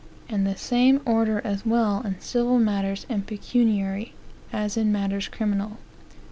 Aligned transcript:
And 0.27 0.47
the 0.47 0.57
same 0.57 0.99
order 1.05 1.41
as 1.45 1.63
well 1.63 2.01
in 2.01 2.19
civil 2.19 2.57
matters 2.57 3.05
and 3.07 3.27
pecuniary, 3.27 4.15
as 4.51 4.75
in 4.75 4.91
matters 4.91 5.27
criminal." 5.27 5.77